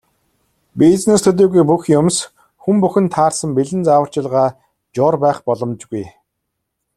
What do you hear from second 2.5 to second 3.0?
хүн